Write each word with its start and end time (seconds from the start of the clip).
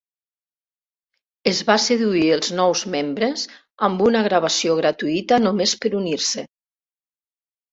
Es 1.51 1.59
va 1.67 1.75
seduir 1.83 2.23
els 2.37 2.49
nous 2.61 2.81
membres 2.95 3.43
amb 3.89 4.01
una 4.09 4.25
gravació 4.29 4.79
gratuïta 4.81 5.41
només 5.45 5.77
per 5.85 5.93
unir-se. 6.01 6.49